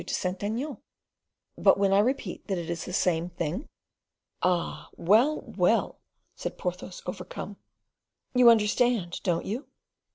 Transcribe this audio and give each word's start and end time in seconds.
de 0.03 0.15
Saint 0.15 0.41
Aignan." 0.43 0.77
"But 1.59 1.77
when 1.77 1.93
I 1.93 1.99
repeat 1.99 2.47
that 2.47 2.57
it 2.57 2.71
is 2.71 2.85
the 2.85 2.91
same 2.91 3.29
thing?" 3.29 3.69
"Ah, 4.41 4.89
well, 4.95 5.41
well!" 5.41 5.99
said 6.35 6.57
Porthos, 6.57 7.03
overcome. 7.05 7.57
"You 8.33 8.49
understand, 8.49 9.21
don't 9.21 9.45
you?" 9.45 9.67